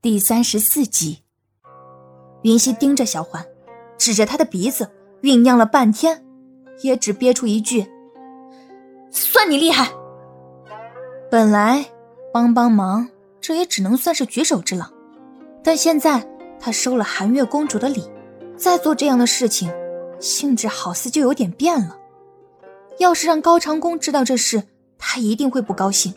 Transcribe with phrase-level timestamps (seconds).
[0.00, 1.24] 第三十四集，
[2.42, 3.44] 云溪盯着小环，
[3.98, 4.88] 指着他的鼻子，
[5.22, 6.24] 酝酿了半天，
[6.82, 7.84] 也只憋出一句
[9.10, 9.90] ：“算你厉害。”
[11.28, 11.84] 本来
[12.32, 13.08] 帮帮忙，
[13.40, 14.86] 这也只能算是举手之劳，
[15.64, 16.24] 但现在
[16.60, 18.08] 他收了寒月公主的礼，
[18.56, 19.68] 再做这样的事情，
[20.20, 21.98] 性质好似就有点变了。
[23.00, 24.62] 要是让高长恭知道这事，
[24.96, 26.14] 他一定会不高兴。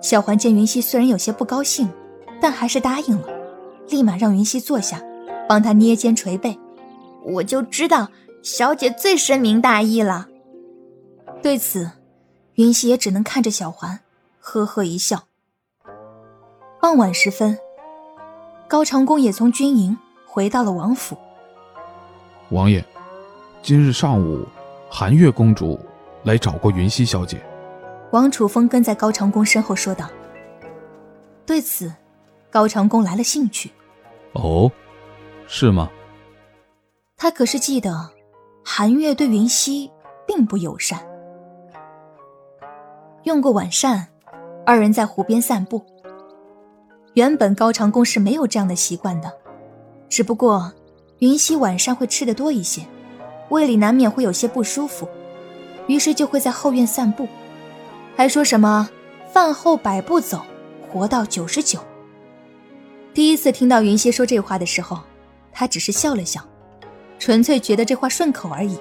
[0.00, 1.88] 小环见云溪虽然有些不高兴，
[2.40, 3.28] 但还是答应了，
[3.88, 5.02] 立马让云溪坐下，
[5.48, 6.58] 帮他捏肩捶背。
[7.22, 8.08] 我就知道
[8.42, 10.28] 小姐最深明大义了。
[11.42, 11.90] 对此，
[12.54, 14.00] 云溪也只能看着小环，
[14.40, 15.24] 呵呵一笑。
[16.80, 17.58] 傍晚时分，
[18.66, 21.16] 高长恭也从军营回到了王府。
[22.48, 22.82] 王爷，
[23.62, 24.46] 今日上午，
[24.88, 25.78] 寒月公主
[26.22, 27.38] 来找过云溪小姐。
[28.10, 30.10] 王楚风跟在高长恭身后说道
[31.46, 31.92] ：“对此，
[32.50, 33.70] 高长恭来了兴趣。
[34.32, 34.70] 哦，
[35.46, 35.88] 是吗？
[37.16, 38.10] 他可是记得，
[38.64, 39.90] 韩月对云溪
[40.26, 40.98] 并不友善。
[43.22, 44.08] 用过晚膳，
[44.66, 45.84] 二人在湖边散步。
[47.14, 49.32] 原本高长恭是没有这样的习惯的，
[50.08, 50.72] 只不过
[51.18, 52.84] 云溪晚上会吃的多一些，
[53.50, 55.08] 胃里难免会有些不舒服，
[55.86, 57.28] 于是就会在后院散步。”
[58.20, 58.86] 还说什么
[59.32, 60.42] 饭后百步走，
[60.86, 61.80] 活到九十九。
[63.14, 65.00] 第一次听到云溪说这话的时候，
[65.50, 66.38] 他只是笑了笑，
[67.18, 68.78] 纯粹觉得这话顺口而已，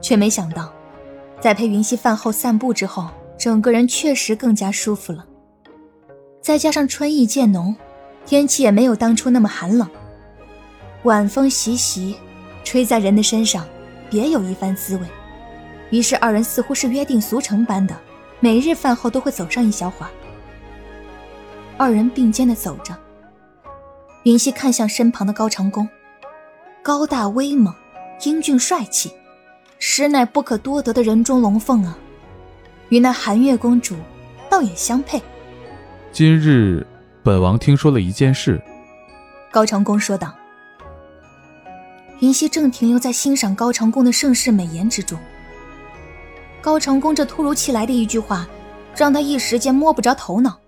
[0.00, 0.72] 却没想到，
[1.40, 5.26] 在陪云溪饭后散步之后，整个人确实更加舒服了。
[6.40, 7.74] 再加上春意渐浓，
[8.24, 9.90] 天气也没有当初那么寒冷，
[11.02, 12.14] 晚风习习，
[12.62, 13.66] 吹在人的身上，
[14.08, 15.02] 别有一番滋味。
[15.90, 18.05] 于是二人似乎是约定俗成般的。
[18.40, 20.10] 每日饭后都会走上一小会儿，
[21.78, 22.96] 二人并肩的走着。
[24.24, 25.88] 云溪看向身旁的高长恭，
[26.82, 27.74] 高大威猛，
[28.24, 29.12] 英俊帅气，
[29.78, 31.96] 实乃不可多得的人中龙凤啊！
[32.90, 33.96] 与那寒月公主，
[34.50, 35.22] 倒也相配。
[36.12, 36.86] 今日
[37.22, 38.60] 本王听说了一件事。
[39.50, 40.34] 高长恭说道。
[42.20, 45.18] 云溪正停留在欣赏高长恭的盛世美颜之中。
[46.66, 48.44] 高长恭这突如其来的一句话，
[48.96, 50.58] 让他一时间摸不着头脑，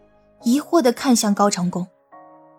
[0.44, 1.84] 疑惑的看向高长恭。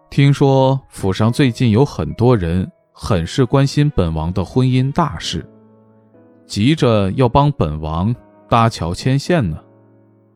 [0.10, 5.50] 听说府上最近有很多人很是关心本王的婚姻大事，
[6.46, 8.14] 急着要帮本王
[8.50, 9.58] 搭桥牵线呢。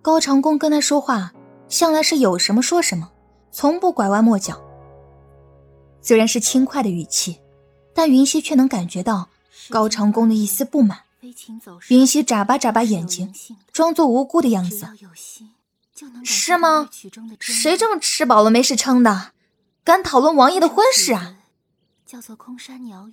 [0.02, 1.34] 高长恭跟他说话，
[1.68, 3.12] 向来是有什么说什么，
[3.52, 4.58] 从不拐弯抹角。
[6.00, 7.38] 虽然是轻快的语气，
[7.94, 9.28] 但云溪却能感觉到
[9.70, 11.00] 高长恭的一丝不满。
[11.90, 13.34] 云溪眨巴眨巴眼睛，
[13.72, 14.88] 装作无辜的样子。
[16.24, 16.90] 是吗？
[17.40, 19.32] 谁这么吃饱了没事撑的，
[19.84, 21.38] 敢讨论王爷的婚事啊？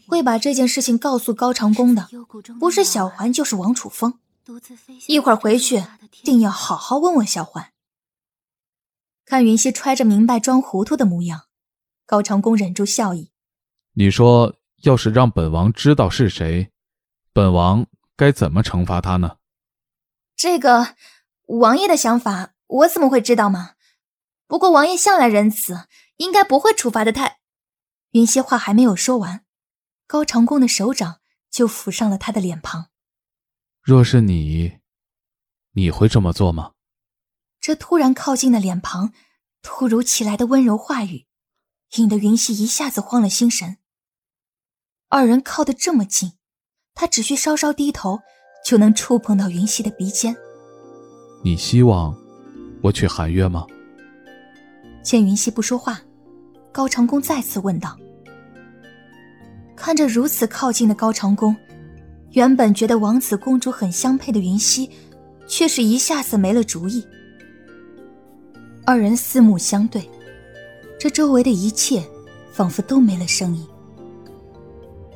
[0.09, 2.09] 会把这件事情告诉高长恭的，
[2.59, 4.19] 不是小环就是王楚风。
[5.07, 5.85] 一会儿回去，
[6.25, 7.71] 定要好好问问小环。
[9.25, 11.43] 看云溪揣着明白装糊涂的模样，
[12.05, 13.31] 高长恭忍住笑意。
[13.93, 16.71] 你说，要是让本王知道是谁，
[17.33, 17.87] 本王。
[18.21, 19.39] 该怎么惩罚他呢？
[20.37, 20.95] 这个
[21.47, 23.77] 王爷的想法，我怎么会知道吗？
[24.47, 25.89] 不过王爷向来仁慈，
[26.19, 27.41] 应该不会处罚的太……
[28.11, 29.47] 云溪话还没有说完，
[30.07, 31.21] 高长恭的手掌
[31.51, 32.91] 就抚上了他的脸庞。
[33.81, 34.81] 若是你，
[35.73, 36.75] 你会这么做吗？
[37.59, 39.15] 这突然靠近的脸庞，
[39.63, 41.27] 突如其来的温柔话语，
[41.97, 43.79] 引得云溪一下子慌了心神。
[45.09, 46.35] 二人靠得这么近。
[46.95, 48.19] 他只需稍稍低头，
[48.65, 50.37] 就能触碰到云溪的鼻尖。
[51.43, 52.15] 你希望
[52.83, 53.67] 我娶寒月吗？
[55.03, 56.01] 见云溪不说话，
[56.71, 57.97] 高长恭再次问道。
[59.75, 61.57] 看着如此靠近的高长恭，
[62.33, 64.91] 原本觉得王子公主很相配的云溪，
[65.49, 67.03] 却是一下子没了主意。
[68.85, 70.07] 二人四目相对，
[70.99, 72.03] 这周围的一切
[72.53, 73.67] 仿佛都没了声音。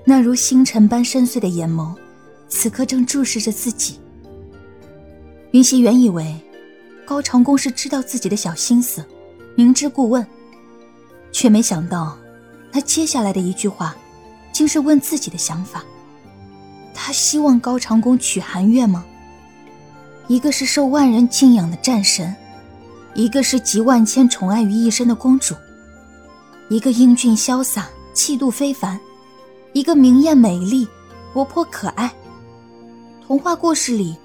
[0.04, 1.94] 那如星辰般深邃的眼眸，
[2.48, 3.98] 此刻正注视着自己。
[5.52, 6.38] 云溪原以为
[7.06, 9.04] 高长恭是知道自己的小心思，
[9.54, 10.26] 明知故问，
[11.32, 12.18] 却没想到
[12.70, 13.96] 他接下来的一句话，
[14.52, 15.82] 竟是问自己的想法。
[16.92, 19.04] 他希望高长恭娶寒月吗？
[20.28, 22.34] 一个是受万人敬仰的战神，
[23.14, 25.54] 一个是集万千宠爱于一身的公主，
[26.68, 29.00] 一个英俊潇洒，气度非凡。
[29.74, 30.86] 一个明艳美丽、
[31.32, 32.08] 活泼可爱。
[33.26, 34.16] 童话故事里，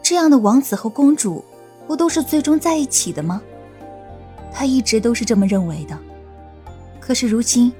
[0.00, 1.44] 这样的王子和公主，
[1.88, 3.42] 不都是最终在一起的吗？
[4.54, 5.98] 他一直都是这么认为的。
[7.00, 7.72] 可是如今，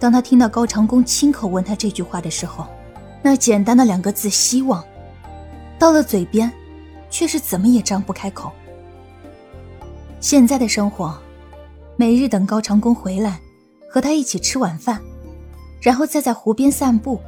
[0.00, 2.66] 当他听到高长恭亲口问他这句话的时候，
[3.22, 4.84] 那简单的两个字“希望”，
[5.78, 6.50] 到了嘴边，
[7.08, 8.50] 却是怎么也张不开口。
[10.18, 11.16] 现在的生活，
[11.94, 13.40] 每日等高长恭回来，
[13.88, 15.00] 和他一起吃晚饭，
[15.84, 17.20] 然后再在湖边散步，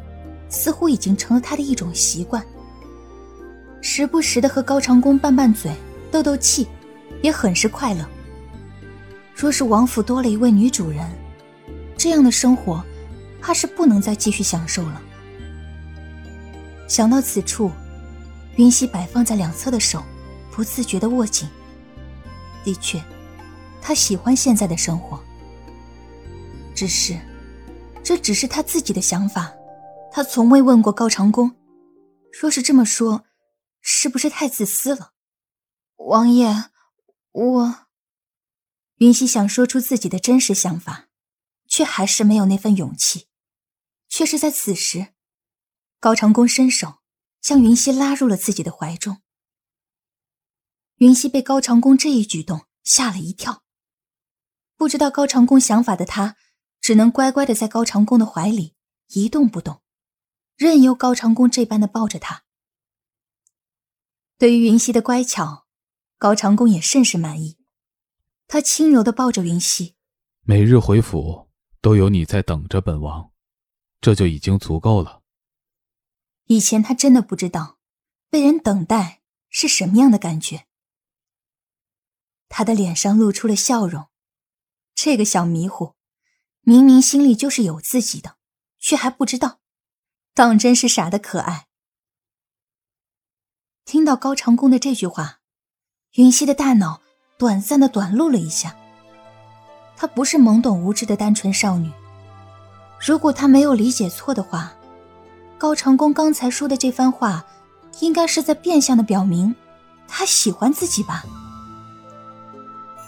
[0.49, 2.43] 似乎已经成了他的一种习惯。
[3.83, 5.71] 时不时的和高长恭拌拌嘴、
[6.11, 6.67] 斗斗气，
[7.23, 8.03] 也很是快乐。
[9.35, 11.07] 若是王府多了一位女主人，
[11.99, 12.83] 这样的生活，
[13.43, 15.03] 怕是不能再继续享受了。
[16.89, 17.71] 想到此处，
[18.57, 20.03] 云溪摆放在两侧的手，
[20.51, 21.47] 不自觉的握紧。
[22.65, 22.99] 的确，
[23.83, 25.21] 他喜欢现在的生活。
[26.75, 27.19] 只是，
[28.07, 29.53] 这只是他自己的想法，
[30.13, 31.57] 他从未问过高长恭。
[32.41, 33.25] 若是这么说，
[33.81, 35.11] 是不是太自私了？
[35.97, 36.71] 王爷，
[37.33, 37.87] 我……
[38.99, 41.09] 云溪想说出自己的真实想法，
[41.67, 43.27] 却还是没有那份勇气。
[44.09, 45.09] 却是在此时，
[45.99, 46.99] 高长恭伸手
[47.41, 49.21] 将云溪拉入了自己的怀中。
[50.99, 53.65] 云溪被高长恭这一举动吓了一跳，
[54.77, 56.37] 不知道高长恭想法的他，
[56.81, 58.75] 只能乖乖的在高长恭的怀里
[59.09, 59.83] 一动不动，
[60.57, 62.45] 任由高长恭这般的抱着他。
[64.39, 65.67] 对于云溪的乖巧，
[66.19, 67.59] 高长恭也甚是满意。
[68.47, 69.97] 他轻柔的抱着云溪，
[70.43, 71.49] 每日回府
[71.81, 73.33] 都有你在等着本王，
[74.01, 75.23] 这就已经足够了。
[76.45, 77.81] 以前他真的不知道，
[78.31, 80.67] 被人等待是什么样的感觉。
[82.49, 84.07] 他的脸上露出了笑容，
[84.95, 85.96] 这个小迷糊，
[86.69, 88.35] 明明心里就是有自己的，
[88.81, 89.61] 却还不知道，
[90.35, 91.69] 当真是傻的可爱。
[93.85, 95.39] 听到高长恭的这句话，
[96.15, 97.03] 云溪的大脑。
[97.39, 98.75] 短暂的短路了一下。
[99.95, 101.93] 她不是懵懂无知的单纯少女。
[102.99, 104.73] 如果她没有理解错的话，
[105.59, 107.45] 高长恭刚才说的这番话，
[108.01, 109.55] 应该是在变相的表明，
[110.09, 111.25] 他喜欢自己吧。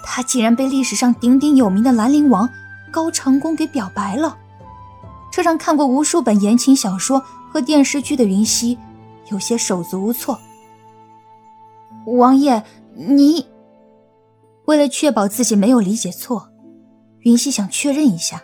[0.05, 2.49] 他竟然被历史上鼎鼎有名的兰陵王
[2.91, 4.37] 高长恭给表白了，
[5.31, 8.79] 这让看过无数本言情小说和电视剧的云溪
[9.31, 10.39] 有些手足无措。
[12.07, 12.63] 王爷，
[12.95, 13.47] 你。
[14.67, 16.49] 为了确保自己没有理解错，
[17.21, 18.43] 云溪想确认一下，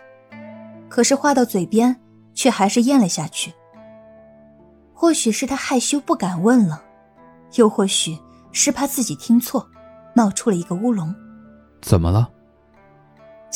[0.89, 1.95] 可是话到嘴边
[2.33, 3.53] 却还是咽了下去。
[4.93, 6.81] 或许是他害羞不敢问了，
[7.55, 8.17] 又或许
[8.51, 9.67] 是怕自己听错，
[10.15, 11.13] 闹出了一个乌龙。
[11.81, 12.27] 怎么了？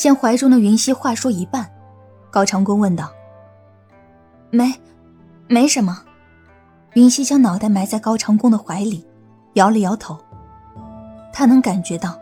[0.00, 1.70] 见怀中的云溪话说一半，
[2.30, 3.12] 高长恭问道
[4.48, 4.72] ：“没，
[5.46, 6.02] 没什么。”
[6.96, 9.06] 云溪将脑袋埋在高长恭的怀里，
[9.56, 10.18] 摇了摇头。
[11.34, 12.18] 他能感觉到。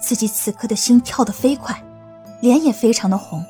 [0.00, 1.78] 自己此刻的心跳得飞快，
[2.40, 3.44] 脸也非常的红。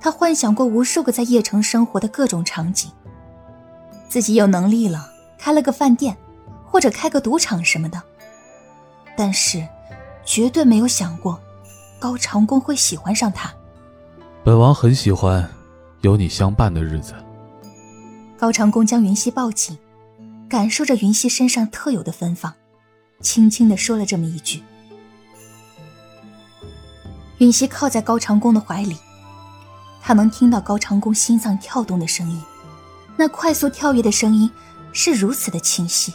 [0.00, 2.90] 他幻想过无数个在邺城生活的各种场景，
[4.08, 5.06] 自己有能力了，
[5.36, 6.16] 开了个饭店，
[6.64, 8.02] 或者开个赌场什么的。
[9.18, 9.68] 但是，
[10.24, 11.38] 绝对没有想过，
[12.00, 13.52] 高长恭会喜欢上他。
[14.42, 15.48] 本王很喜欢
[16.00, 17.14] 有你相伴的日子。
[18.38, 19.78] 高长恭将云溪抱紧，
[20.48, 22.54] 感受着云溪身上特有的芬芳，
[23.20, 24.62] 轻轻的说了这么一句。
[27.36, 28.96] 云溪靠在高长恭的怀里，
[30.00, 32.42] 他能听到高长恭心脏跳动的声音，
[33.14, 34.50] 那快速跳跃的声音
[34.94, 36.14] 是如此的清晰，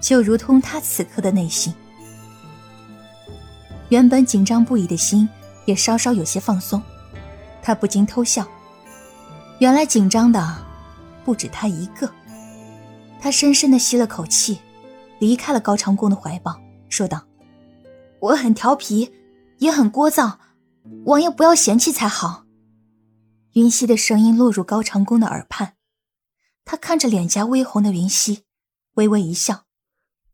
[0.00, 1.74] 就如同他此刻的内心。
[3.94, 5.28] 原本紧张不已的心
[5.66, 6.82] 也稍稍有些放松，
[7.62, 8.44] 他不禁偷笑。
[9.60, 10.66] 原来紧张的
[11.24, 12.12] 不止他一个。
[13.20, 14.58] 他深深的吸了口气，
[15.20, 17.24] 离开了高长恭的怀抱，说道
[18.18, 19.12] ：“我很调皮。”
[19.58, 20.38] 也很聒噪，
[21.04, 22.46] 王爷不要嫌弃才好。
[23.52, 25.74] 云溪的声音落入高长恭的耳畔，
[26.64, 28.42] 他看着脸颊微红的云溪，
[28.94, 29.66] 微微一笑：“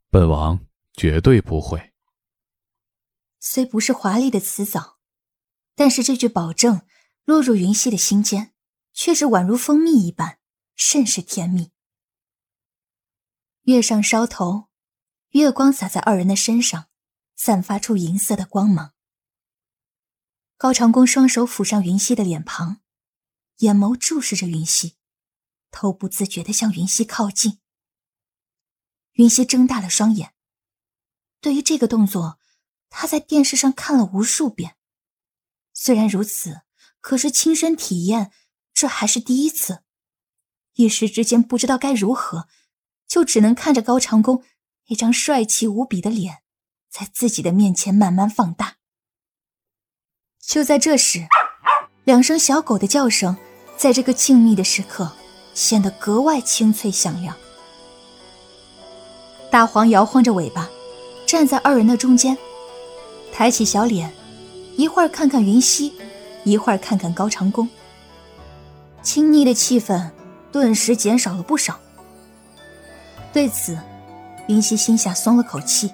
[0.09, 0.59] 本王
[0.93, 1.90] 绝对不会。”
[3.43, 4.99] 虽不是华丽的辞藻，
[5.73, 6.85] 但是这句保证
[7.25, 8.53] 落入云溪的心间，
[8.93, 10.37] 却是宛如蜂蜜一般，
[10.75, 11.71] 甚是甜蜜。
[13.63, 14.69] 月上梢头，
[15.29, 16.89] 月光洒在二人的身上，
[17.35, 18.93] 散发出银色的光芒。
[20.55, 22.81] 高长恭双手抚上云溪的脸庞，
[23.57, 24.97] 眼眸注视着云溪，
[25.71, 27.59] 头不自觉地向云溪靠近。
[29.13, 30.35] 云溪睁大了双眼。
[31.39, 32.39] 对于这个动作，
[32.91, 34.75] 他在电视上看了无数遍。
[35.73, 36.61] 虽然如此，
[36.99, 38.31] 可是亲身体验，
[38.71, 39.79] 这还是第一次。
[40.75, 42.47] 一时之间不知道该如何，
[43.07, 44.43] 就只能看着高长恭
[44.89, 46.43] 那张帅气无比的脸，
[46.89, 48.75] 在自己的面前慢慢放大。
[50.39, 51.27] 就在这时，
[52.03, 53.35] 两声小狗的叫声，
[53.77, 55.11] 在这个静谧的时刻
[55.53, 57.35] 显得格外清脆响亮。
[59.49, 60.69] 大黄摇晃着尾巴，
[61.27, 62.37] 站在二人的中间，
[63.31, 64.11] 抬起小脸，
[64.77, 65.93] 一会儿看看云溪，
[66.43, 67.67] 一会儿看看高长恭。
[69.01, 70.09] 亲昵的气氛
[70.51, 71.79] 顿时减少了不少。
[73.33, 73.77] 对此，
[74.47, 75.91] 云溪心下松了口气。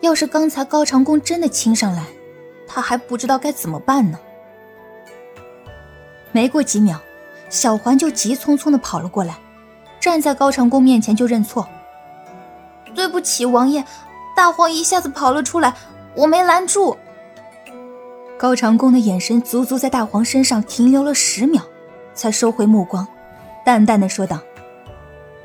[0.00, 2.04] 要是刚才高长恭真的亲上来，
[2.68, 4.18] 他还不知道该怎么办呢。
[6.32, 7.00] 没过几秒，
[7.48, 9.36] 小环就急匆匆的跑了过来，
[9.98, 11.68] 站在高长恭面前就认错
[12.94, 13.84] ：“对不起，王爷，
[14.36, 15.74] 大黄一下子跑了出来，
[16.14, 16.96] 我没拦住。”
[18.38, 21.62] 高长恭的眼神足足在大黄身上停留了十秒，
[22.14, 23.06] 才收回目光，
[23.64, 24.40] 淡淡的说道：“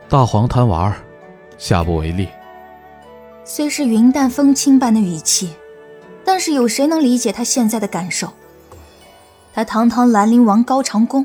[0.09, 0.95] 大黄贪玩，
[1.57, 2.29] 下不为例。”
[3.43, 5.53] 虽是云淡风轻般的语气。
[6.27, 8.27] 但是有谁能理解他现在的感受？
[9.53, 11.23] 他堂堂兰陵王高长恭，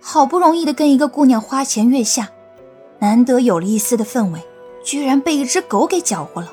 [0.00, 2.30] 好不容易的跟一个姑娘花前月下，
[3.00, 4.40] 难得有了一丝的氛围，
[4.82, 6.50] 居然被一只狗给搅和了，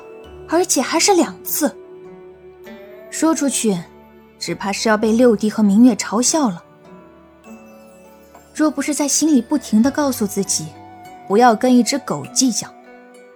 [0.50, 1.74] 而且还是两次。
[3.10, 3.76] 说出去，
[4.38, 6.62] 只怕是要被六弟和明月嘲笑了。
[8.54, 10.66] 若不是在心里不停的告诉自己，
[11.26, 12.68] 不要跟一只狗计较，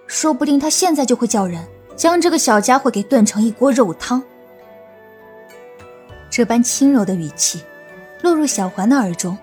[0.05, 1.65] 说不定他现在就会叫人
[1.95, 4.21] 将这个小家伙给炖成一锅肉汤。
[6.29, 7.61] 这般轻柔的语气，
[8.21, 9.37] 落入小环的耳中，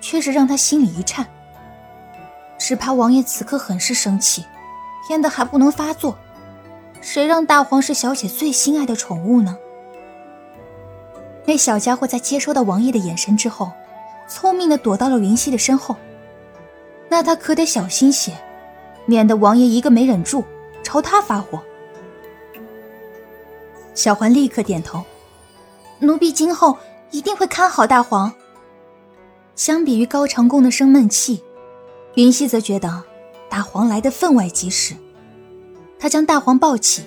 [0.00, 1.26] 却是让他心里一颤。
[2.58, 4.44] 只怕王爷此刻很是生气，
[5.06, 6.18] 偏的还不能发作。
[7.00, 9.56] 谁让大黄是小姐最心爱的宠物呢？
[11.48, 13.72] 那小家伙在接收到王爷的眼神之后，
[14.28, 15.96] 聪明的躲到了云溪的身后。
[17.08, 18.34] 那他可得小心些，
[19.06, 20.44] 免得王爷一个没忍住，
[20.82, 21.58] 朝他发火。
[23.94, 25.02] 小环立刻点头。
[26.00, 26.76] 奴婢今后
[27.12, 28.30] 一定会看好大黄。
[29.56, 31.42] 相比于高长恭的生闷气，
[32.16, 33.02] 云溪则觉得
[33.48, 34.94] 大黄来的分外及时。
[35.98, 37.06] 他将大黄抱起：“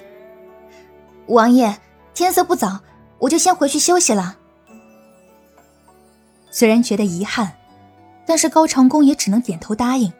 [1.29, 1.77] 王爷，
[2.15, 2.79] 天色不早，
[3.21, 4.37] 我就先回去休息了。”
[6.51, 7.57] 虽然觉得遗憾，
[8.25, 10.11] 但是高长恭也只能点头答应。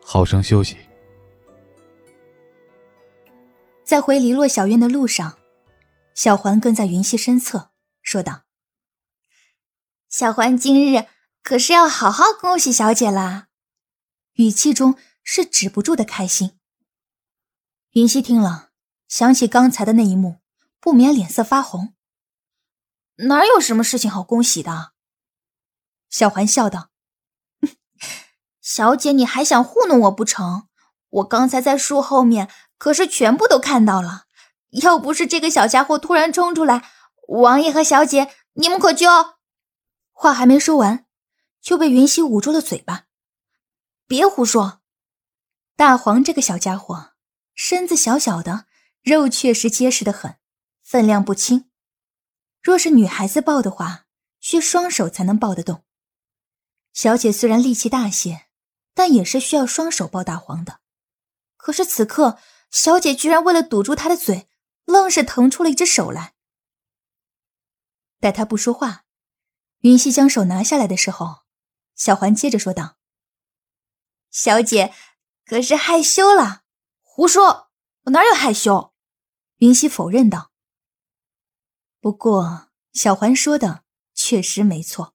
[0.00, 0.76] 好生休息。
[3.84, 5.38] 在回篱落小院的路上，
[6.14, 7.70] 小环跟在云溪身侧。
[8.02, 8.42] 说道
[10.08, 11.06] ：“小环今日
[11.42, 13.48] 可是要好好恭喜小姐啦！”
[14.34, 16.52] 语气中是止不住的开心。
[17.94, 18.70] 云溪听了，
[19.08, 20.36] 想起刚才的那一幕，
[20.80, 21.94] 不免脸色发红。
[23.28, 24.92] 哪有什么事情好恭喜的？
[26.08, 26.90] 小环笑道
[28.60, 30.68] ：“小姐，你还想糊弄我不成？
[31.08, 34.24] 我刚才在树后面可是全部都看到了，
[34.82, 36.88] 要不是这个小家伙突然冲出来。”
[37.28, 39.06] 王爷和小姐，你们可就……
[40.10, 41.06] 话还没说完，
[41.60, 43.04] 就被云溪捂住了嘴巴。
[44.08, 44.80] 别胡说！
[45.76, 47.12] 大黄这个小家伙，
[47.54, 48.66] 身子小小的，
[49.02, 50.38] 肉确实结实的很，
[50.82, 51.69] 分量不轻。
[52.62, 54.06] 若是女孩子抱的话，
[54.38, 55.84] 需双手才能抱得动。
[56.92, 58.46] 小姐虽然力气大些，
[58.94, 60.80] 但也是需要双手抱大黄的。
[61.56, 62.38] 可是此刻，
[62.70, 64.48] 小姐居然为了堵住他的嘴，
[64.84, 66.34] 愣是腾出了一只手来。
[68.18, 69.04] 待他不说话，
[69.78, 71.42] 云溪将手拿下来的时候，
[71.94, 72.96] 小环接着说道
[74.30, 74.92] ：“小姐
[75.46, 76.64] 可是害羞了？
[77.02, 77.70] 胡说，
[78.04, 78.92] 我哪有害羞？”
[79.58, 80.49] 云溪否认道。
[82.00, 85.14] 不过小环说的确实没错。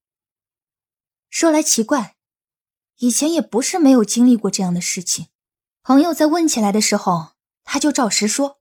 [1.30, 2.16] 说来奇怪，
[2.98, 5.30] 以前也不是没有经历过这样的事情。
[5.82, 8.60] 朋友在问起来的时候，他就照实说，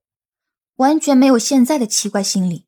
[0.77, 2.67] 完全没有现在的奇怪心理。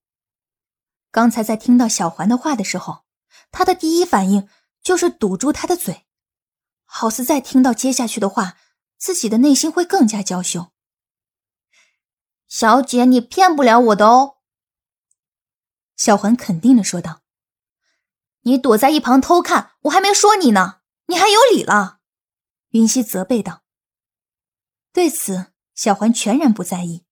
[1.10, 3.04] 刚才在听到小环的话的时候，
[3.50, 4.48] 他的第一反应
[4.82, 6.06] 就是堵住他的嘴，
[6.84, 8.58] 好似再听到接下去的话，
[8.98, 10.70] 自己的内心会更加娇羞。
[12.46, 14.35] 小姐，你骗不了我的哦。”
[15.96, 17.22] 小环肯定的说道。
[18.42, 20.76] “你躲在一旁偷看，我还没说你呢，
[21.06, 21.98] 你还有理了？”
[22.70, 23.62] 云溪责备道。
[24.92, 27.04] 对此，小环全然不在意。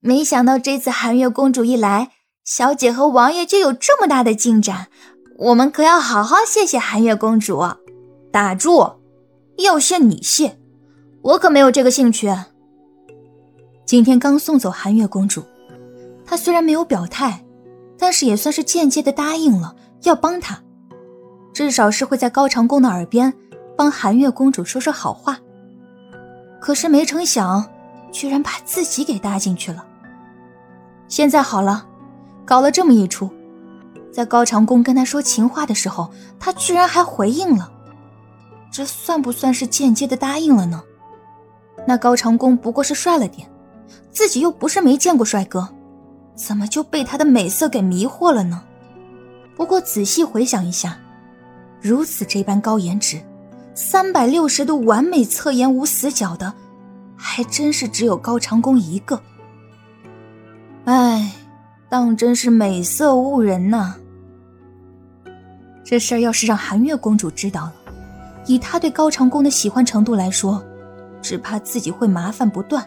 [0.00, 2.12] 没想到这次寒月公主一来。
[2.42, 4.90] 小姐和王爷就有这么大的进展，
[5.38, 7.62] 我们可要好好谢谢寒月公主。
[8.32, 9.00] 打住，
[9.58, 10.58] 要谢你谢，
[11.22, 12.28] 我可没有这个兴趣。
[13.86, 15.44] 今天刚送走寒月公主，
[16.30, 17.44] 他虽然没有表态，
[17.98, 20.62] 但是也算是间接的答应了要帮他，
[21.52, 23.34] 至少是会在高长恭的耳边
[23.76, 25.40] 帮寒月公主说说好话。
[26.60, 27.68] 可是没成想，
[28.12, 29.84] 居然把自己给搭进去了。
[31.08, 31.84] 现在好了，
[32.44, 33.28] 搞了这么一出，
[34.12, 37.72] 在高长恭跟他说情话的时候，他居然还回应了，
[38.70, 40.80] 这算不算是间接的答应了呢？
[41.88, 43.50] 那高长恭不过是帅了点，
[44.12, 45.68] 自己又不是没见过帅哥，
[46.40, 48.62] 怎么就被他的美色给迷惑了呢？
[49.56, 50.98] 不过仔细回想一下，
[51.82, 53.20] 如此这般高颜值。
[53.74, 56.54] 三百六十度完美侧颜无死角的，
[57.14, 59.20] 还真是只有高长恭一个。
[60.86, 61.30] 哎，
[61.90, 63.94] 当真是美色误人呐！
[65.84, 67.74] 这事儿要是让韩月公主知道了，
[68.46, 70.64] 以她对高长恭的喜欢程度来说，
[71.20, 72.84] 只怕自己会麻烦不断。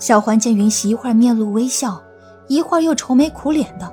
[0.00, 2.02] 小环见云溪一会儿面露微笑，
[2.48, 3.88] 一会儿又愁眉苦脸的，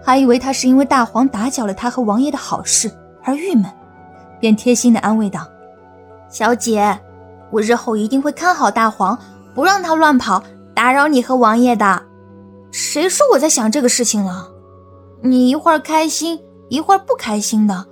[0.00, 2.88] 还以为他是因为大黄打搅了他和王爷的好事
[3.24, 3.64] 而郁闷。
[4.38, 5.46] 便贴心的安慰道
[6.30, 6.98] ：“小姐，
[7.50, 9.18] 我日后一定会看好大黄，
[9.54, 10.42] 不让他乱跑，
[10.74, 12.02] 打扰你和王爷的。
[12.70, 14.48] 谁说我在想这个事情了？
[15.22, 17.84] 你一会儿开心，一会儿不开心的，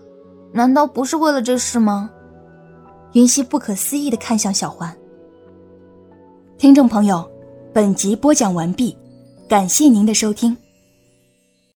[0.52, 2.10] 难道不是为了这事吗？”
[3.12, 4.94] 云溪不可思议的看向小环。
[6.56, 7.30] 听众朋友，
[7.78, 8.96] 本集播讲完毕，
[9.48, 10.56] 感谢您的收听。